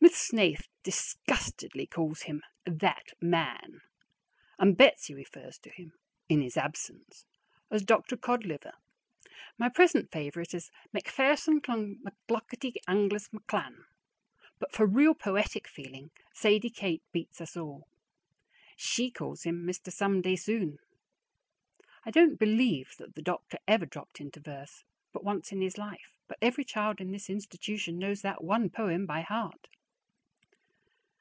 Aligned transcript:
Miss 0.00 0.14
Snaith 0.16 0.68
disgustedly 0.84 1.84
calls 1.84 2.22
him 2.22 2.42
"that 2.64 3.08
man," 3.20 3.80
and 4.56 4.76
Betsy 4.76 5.12
refers 5.12 5.58
to 5.58 5.70
him 5.70 5.92
(in 6.28 6.40
his 6.40 6.56
absence) 6.56 7.26
as 7.68 7.82
"Dr. 7.82 8.16
Cod 8.16 8.46
Liver." 8.46 8.74
My 9.58 9.68
present 9.68 10.12
favorite 10.12 10.54
is 10.54 10.70
"Macphairson 10.94 11.60
Clon 11.60 11.98
Glocketty 12.28 12.76
Angus 12.86 13.28
McClan." 13.30 13.86
But 14.60 14.72
for 14.72 14.86
real 14.86 15.14
poetic 15.16 15.66
feeling, 15.66 16.12
Sadie 16.32 16.70
Kate 16.70 17.02
beats 17.10 17.40
us 17.40 17.56
all. 17.56 17.88
She 18.76 19.10
calls 19.10 19.42
him 19.42 19.66
"Mister 19.66 19.90
Someday 19.90 20.36
Soon." 20.36 20.78
I 22.04 22.12
don't 22.12 22.38
believe 22.38 22.94
that 22.98 23.16
the 23.16 23.22
doctor 23.22 23.58
ever 23.66 23.84
dropped 23.84 24.20
into 24.20 24.38
verse 24.38 24.84
but 25.12 25.24
once 25.24 25.50
in 25.50 25.60
his 25.60 25.76
life, 25.76 26.16
but 26.28 26.38
every 26.40 26.64
child 26.64 27.00
in 27.00 27.10
this 27.10 27.28
institution 27.28 27.98
knows 27.98 28.22
that 28.22 28.44
one 28.44 28.70
poem 28.70 29.04
by 29.04 29.22
heart. 29.22 29.66